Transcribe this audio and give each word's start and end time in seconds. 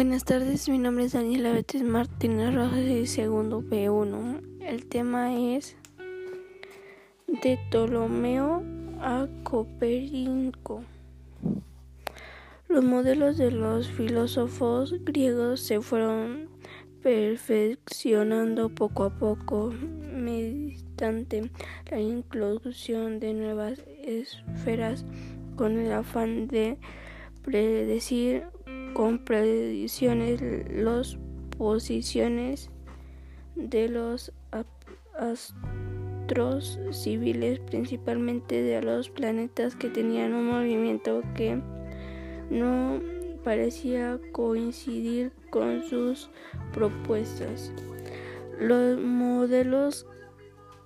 Buenas 0.00 0.24
tardes, 0.24 0.66
mi 0.70 0.78
nombre 0.78 1.04
es 1.04 1.12
Daniela 1.12 1.52
Betis 1.52 1.82
Martínez 1.82 2.54
Rojas 2.54 2.78
y 2.78 3.06
segundo 3.06 3.62
B1. 3.62 4.62
El 4.62 4.86
tema 4.86 5.38
es 5.38 5.76
de 7.26 7.58
Ptolomeo 7.68 8.62
a 8.98 9.28
Copérnico. 9.42 10.84
Los 12.66 12.82
modelos 12.82 13.36
de 13.36 13.50
los 13.50 13.88
filósofos 13.88 14.94
griegos 15.04 15.60
se 15.60 15.82
fueron 15.82 16.48
perfeccionando 17.02 18.70
poco 18.70 19.04
a 19.04 19.10
poco 19.10 19.70
mediante 20.14 21.50
la 21.90 22.00
inclusión 22.00 23.20
de 23.20 23.34
nuevas 23.34 23.84
esferas 24.02 25.04
con 25.56 25.78
el 25.78 25.92
afán 25.92 26.48
de 26.48 26.78
predecir 27.42 28.44
con 29.00 29.18
predicciones 29.18 30.42
las 30.70 31.16
posiciones 31.56 32.68
de 33.54 33.88
los 33.88 34.30
astros 35.14 36.78
civiles, 36.90 37.60
principalmente 37.60 38.60
de 38.60 38.82
los 38.82 39.08
planetas 39.08 39.74
que 39.74 39.88
tenían 39.88 40.34
un 40.34 40.48
movimiento 40.48 41.22
que 41.34 41.62
no 42.50 43.00
parecía 43.42 44.20
coincidir 44.32 45.32
con 45.48 45.82
sus 45.82 46.28
propuestas. 46.74 47.72
Los 48.58 49.00
modelos 49.00 50.04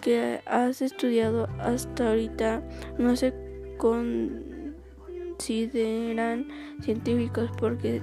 que 0.00 0.40
has 0.46 0.82
estudiado 0.82 1.48
hasta 1.60 2.08
ahorita 2.08 2.60
no 2.98 3.14
se 3.14 3.32
con 3.78 4.49
consideran 5.40 6.48
científicos 6.82 7.50
porque 7.58 8.02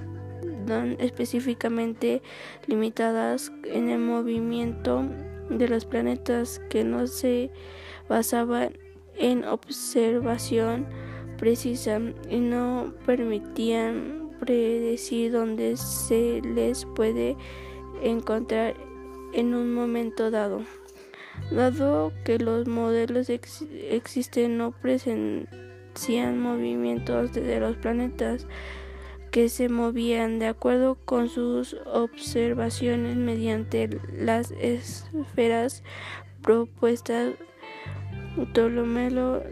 dan 0.66 0.96
específicamente 0.98 2.20
limitadas 2.66 3.52
en 3.64 3.90
el 3.90 4.00
movimiento 4.00 5.04
de 5.48 5.68
los 5.68 5.84
planetas 5.84 6.60
que 6.68 6.82
no 6.82 7.06
se 7.06 7.50
basaban 8.08 8.72
en 9.16 9.44
observación 9.44 10.86
precisa 11.38 12.00
y 12.28 12.40
no 12.40 12.92
permitían 13.06 14.30
predecir 14.40 15.30
dónde 15.30 15.76
se 15.76 16.42
les 16.42 16.84
puede 16.86 17.36
encontrar 18.02 18.74
en 19.32 19.54
un 19.54 19.72
momento 19.72 20.32
dado. 20.32 20.62
Dado 21.52 22.12
que 22.24 22.38
los 22.38 22.66
modelos 22.66 23.30
existen 23.30 24.58
no 24.58 24.72
presentan 24.72 25.67
movimientos 26.40 27.32
de 27.32 27.60
los 27.60 27.76
planetas 27.76 28.46
que 29.30 29.48
se 29.48 29.68
movían 29.68 30.38
de 30.38 30.46
acuerdo 30.46 30.96
con 31.04 31.28
sus 31.28 31.76
observaciones 31.86 33.16
mediante 33.16 33.88
las 34.12 34.52
esferas 34.52 35.82
propuestas. 36.42 37.34
Ptolomeo 38.52 39.42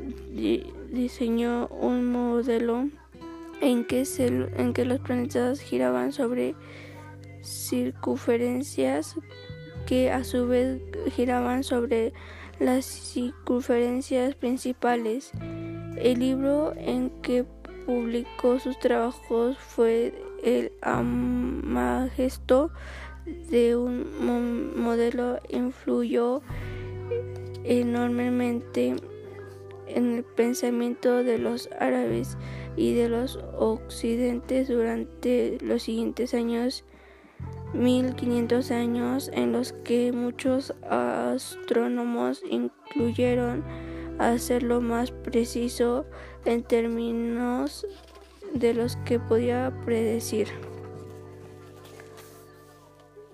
diseñó 0.91 1.67
un 1.69 2.11
modelo 2.11 2.89
en 3.61 3.85
que, 3.85 4.05
en 4.57 4.73
que 4.73 4.85
los 4.85 5.01
planetas 5.01 5.61
giraban 5.61 6.13
sobre 6.13 6.55
circunferencias 7.43 9.17
que 9.87 10.11
a 10.11 10.25
su 10.25 10.47
vez 10.47 10.81
giraban 11.13 11.65
sobre 11.65 12.13
las 12.59 12.85
circunferencias 12.85 14.35
principales. 14.35 15.31
El 15.97 16.21
libro 16.21 16.75
en 16.77 17.11
que 17.23 17.45
publicó 17.87 18.59
sus 18.59 18.79
trabajos 18.79 19.57
fue 19.59 20.13
El 20.43 20.73
Amagesto 20.83 22.71
de 23.51 23.77
un 23.77 24.81
modelo 24.81 25.39
influyó 25.49 26.43
enormemente 27.65 28.97
en 29.89 30.17
el 30.17 30.25
pensamiento 30.25 31.23
de 31.23 31.39
los 31.39 31.69
árabes 31.79 32.37
y 32.77 32.95
de 32.95 33.09
los 33.09 33.39
occidentes 33.59 34.69
durante 34.69 35.59
los 35.61 35.83
siguientes 35.85 36.35
años 36.35 36.85
1500 37.73 38.71
años 38.71 39.31
en 39.33 39.53
los 39.53 39.73
que 39.73 40.13
muchos 40.13 40.75
astrónomos 40.89 42.43
incluyeron 42.49 43.65
hacerlo 44.19 44.81
más 44.81 45.11
preciso 45.11 46.07
en 46.45 46.63
términos 46.63 47.87
de 48.55 48.75
los 48.75 48.97
que 49.05 49.19
podía 49.19 49.73
predecir. 49.85 50.49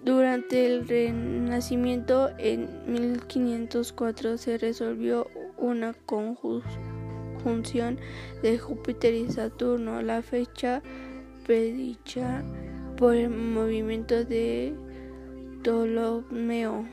Durante 0.04 0.66
el 0.66 0.88
Renacimiento 0.88 2.30
en 2.38 2.68
1504 2.86 4.36
se 4.36 4.58
resolvió 4.58 5.28
una 5.56 5.94
conjunción 6.06 6.62
de 8.42 8.58
Júpiter 8.58 9.14
y 9.14 9.30
Saturno, 9.30 10.02
la 10.02 10.22
fecha 10.22 10.82
predicha 11.46 12.42
por 12.96 13.14
el 13.14 13.30
movimiento 13.30 14.24
de 14.24 14.74
Ptolomeo, 15.60 16.84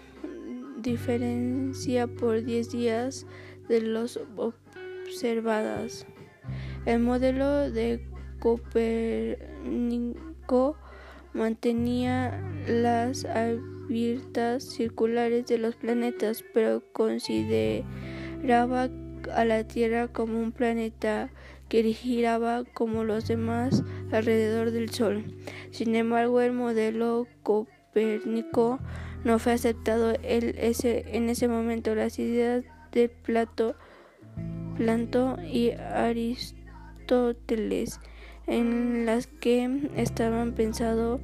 diferencia 0.78 2.06
por 2.06 2.44
10 2.44 2.72
días 2.72 3.26
de 3.70 3.80
los 3.82 4.20
observadas. 4.36 6.06
El 6.86 7.00
modelo 7.00 7.72
de 7.72 8.06
Copérnico 8.40 10.16
mantenía 11.34 12.42
las 12.68 13.26
órbitas 13.26 14.64
circulares 14.64 15.46
de 15.48 15.58
los 15.60 15.76
planetas, 15.76 16.44
pero 16.54 16.84
consideraba 16.92 18.90
a 19.34 19.46
la 19.46 19.64
Tierra 19.66 20.08
como 20.08 20.40
un 20.40 20.52
planeta 20.52 21.30
que 21.68 21.84
giraba 21.94 22.64
como 22.74 23.04
los 23.04 23.28
demás 23.28 23.84
alrededor 24.12 24.72
del 24.72 24.90
Sol. 24.90 25.24
Sin 25.72 25.94
embargo, 25.96 26.42
el 26.42 26.54
modelo 26.54 27.28
Copérnico 27.44 28.80
no 29.24 29.38
fue 29.38 29.54
aceptado 29.54 30.14
en 30.24 31.30
ese 31.30 31.48
momento. 31.48 31.94
Las 31.94 32.18
ideas 32.18 32.66
de 32.92 33.10
Plato, 33.10 33.76
Planto 34.78 35.38
y 35.42 35.72
Aristóteles, 35.72 38.00
en 38.48 39.06
las 39.06 39.28
que 39.28 39.90
estaban 39.96 40.54
pensado 40.54 41.20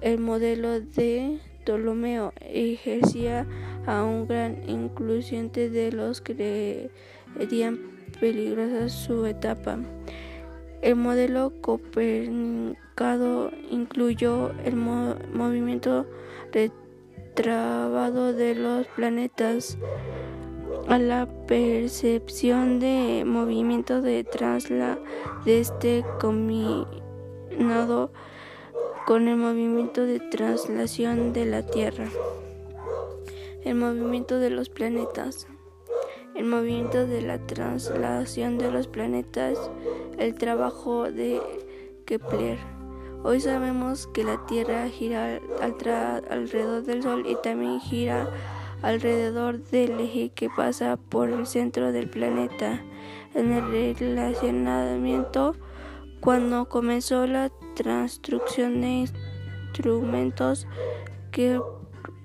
el 0.00 0.18
modelo 0.18 0.80
de 0.80 1.38
Ptolomeo 1.64 2.32
ejercía 2.40 3.46
a 3.86 4.04
un 4.04 4.26
gran 4.26 4.68
incluyente 4.68 5.70
de 5.70 5.92
los 5.92 6.20
que 6.20 6.90
creían 7.34 7.78
peligrosa 8.20 8.88
su 8.88 9.26
etapa. 9.26 9.78
El 10.82 10.96
modelo 10.96 11.52
copernicano 11.60 13.50
incluyó 13.70 14.52
el 14.64 14.76
movimiento 14.76 16.06
retrabado 16.52 18.32
de 18.32 18.54
los 18.54 18.86
planetas, 18.88 19.78
a 20.88 20.98
la 20.98 21.26
percepción 21.46 22.78
de 22.78 23.24
movimiento 23.26 24.02
de 24.02 24.22
trasla 24.22 24.98
de 25.44 25.60
este 25.60 26.04
combinado 26.20 28.10
con 29.04 29.26
el 29.26 29.36
movimiento 29.36 30.02
de 30.02 30.20
traslación 30.20 31.32
de 31.32 31.46
la 31.46 31.66
Tierra, 31.66 32.08
el 33.64 33.74
movimiento 33.74 34.38
de 34.38 34.50
los 34.50 34.68
planetas, 34.68 35.48
el 36.36 36.44
movimiento 36.44 37.06
de 37.06 37.22
la 37.22 37.38
traslación 37.46 38.58
de 38.58 38.70
los 38.70 38.86
planetas, 38.86 39.58
el 40.18 40.34
trabajo 40.34 41.10
de 41.10 41.40
Kepler. 42.04 42.58
Hoy 43.24 43.40
sabemos 43.40 44.06
que 44.08 44.22
la 44.22 44.46
Tierra 44.46 44.88
gira 44.88 45.40
alrededor 45.60 46.84
del 46.84 47.02
Sol 47.02 47.24
y 47.26 47.34
también 47.42 47.80
gira 47.80 48.30
alrededor 48.82 49.62
del 49.64 50.00
eje 50.00 50.30
que 50.30 50.48
pasa 50.48 50.96
por 50.96 51.30
el 51.30 51.46
centro 51.46 51.92
del 51.92 52.08
planeta. 52.08 52.82
En 53.34 53.52
el 53.52 53.96
relacionamiento, 53.96 55.54
cuando 56.20 56.68
comenzó 56.68 57.26
la 57.26 57.50
construcción 57.82 58.80
de 58.80 59.06
instrumentos 59.72 60.66
que 61.30 61.60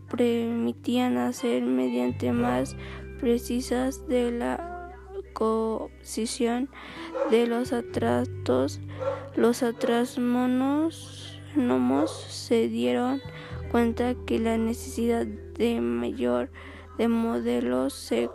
permitían 0.10 1.18
hacer 1.18 1.64
mediante 1.64 2.32
más 2.32 2.76
precisas 3.20 4.08
de 4.08 4.32
la 4.32 4.72
posición 5.42 6.70
de 7.32 7.48
los 7.48 7.74
atratos, 7.74 8.80
los 9.36 9.64
atrasmonos 9.64 11.40
se 12.30 12.68
dieron 12.68 13.22
cuenta 13.72 14.16
que 14.26 14.38
la 14.40 14.58
necesidad 14.58 15.26
de 15.26 15.80
mayor 15.80 16.50
de 16.98 17.08
modelos 17.08 17.94
se 17.94 18.30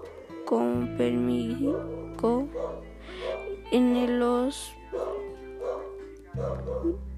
permitió 0.97 1.79
en 3.73 4.19
los 4.21 4.73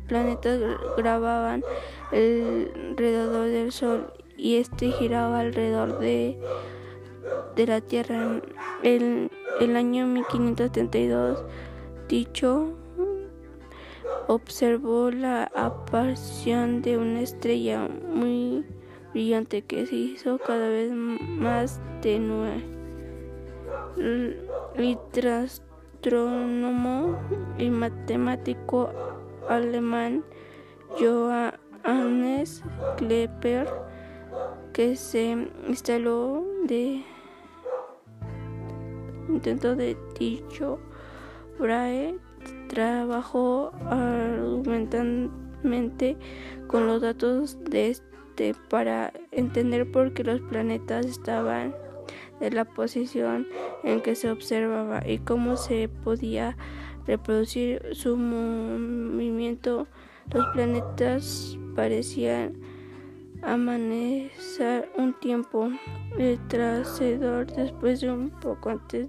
planetas 0.06 0.60
grababan 0.96 1.62
alrededor 2.10 3.48
del 3.48 3.70
Sol 3.70 4.12
y 4.36 4.56
este 4.56 4.90
giraba 4.92 5.40
alrededor 5.40 5.98
de, 5.98 6.40
de 7.54 7.66
la 7.66 7.80
Tierra. 7.80 8.40
En 8.82 9.30
el 9.60 9.76
año 9.76 10.06
1532, 10.06 11.44
dicho 12.08 12.77
observó 14.28 15.10
la 15.10 15.50
aparición 15.54 16.82
de 16.82 16.98
una 16.98 17.22
estrella 17.22 17.88
muy 17.88 18.64
brillante 19.12 19.62
que 19.62 19.86
se 19.86 19.96
hizo 19.96 20.38
cada 20.38 20.68
vez 20.68 20.92
más 20.92 21.80
tenue. 22.02 22.62
El 23.96 24.38
astrónomo 25.98 27.18
y 27.56 27.70
matemático 27.70 28.90
alemán 29.48 30.22
Johannes 31.00 32.62
Kepler, 32.98 33.66
que 34.74 34.94
se 34.94 35.48
instaló 35.66 36.44
de 36.64 37.02
intento 39.28 39.74
de 39.74 39.96
dicho 40.18 40.78
Brahe 41.58 42.27
trabajó 42.68 43.72
argumentalmente 43.86 46.16
con 46.66 46.86
los 46.86 47.02
datos 47.02 47.58
de 47.64 47.90
este 47.90 48.54
para 48.68 49.12
entender 49.32 49.90
por 49.90 50.14
qué 50.14 50.22
los 50.24 50.40
planetas 50.42 51.06
estaban 51.06 51.74
en 52.40 52.54
la 52.54 52.64
posición 52.64 53.46
en 53.82 54.00
que 54.00 54.14
se 54.14 54.30
observaba 54.30 55.02
y 55.06 55.18
cómo 55.18 55.56
se 55.56 55.88
podía 55.88 56.56
reproducir 57.06 57.82
su 57.92 58.16
movimiento. 58.16 59.86
Los 60.32 60.46
planetas 60.48 61.58
parecían 61.74 62.60
amanecer 63.42 64.90
un 64.96 65.18
tiempo 65.20 65.70
retrasado 66.16 67.44
después 67.44 68.00
de 68.00 68.10
un 68.10 68.30
poco 68.30 68.70
antes 68.70 69.08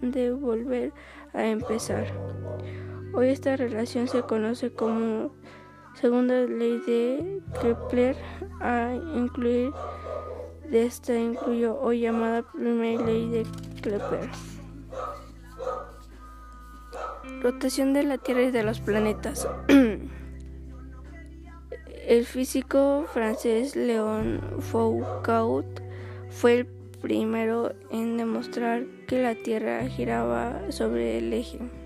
de 0.00 0.30
volver 0.30 0.92
a 1.32 1.46
empezar. 1.46 2.06
Hoy 3.16 3.30
esta 3.30 3.56
relación 3.56 4.08
se 4.08 4.20
conoce 4.20 4.70
como 4.74 5.32
segunda 5.94 6.34
ley 6.34 6.82
de 6.86 7.40
Kepler 7.62 8.14
a 8.60 8.92
incluir 9.14 9.72
de 10.70 10.84
esta 10.84 11.18
incluyó 11.18 11.80
hoy 11.80 12.00
llamada 12.00 12.42
primera 12.42 13.02
ley 13.06 13.30
de 13.30 13.46
Kepler. 13.80 14.28
Rotación 17.40 17.94
de 17.94 18.02
la 18.02 18.18
Tierra 18.18 18.42
y 18.42 18.50
de 18.50 18.62
los 18.62 18.80
planetas. 18.80 19.48
El 22.06 22.26
físico 22.26 23.06
francés 23.14 23.76
Léon 23.76 24.42
Foucault 24.60 25.80
fue 26.28 26.58
el 26.58 26.66
primero 27.00 27.72
en 27.90 28.18
demostrar 28.18 28.84
que 29.08 29.22
la 29.22 29.34
Tierra 29.34 29.86
giraba 29.88 30.70
sobre 30.70 31.16
el 31.16 31.32
eje. 31.32 31.85